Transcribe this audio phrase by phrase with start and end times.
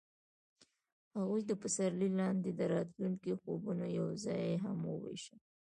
[1.17, 5.39] هغوی د پسرلی لاندې د راتلونکي خوبونه یوځای هم وویشل.